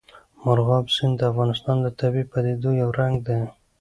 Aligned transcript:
مورغاب 0.43 0.85
سیند 0.95 1.15
د 1.17 1.21
افغانستان 1.31 1.77
د 1.81 1.87
طبیعي 1.99 2.25
پدیدو 2.31 2.69
یو 2.81 2.89
رنګ 2.99 3.15
دی. 3.27 3.39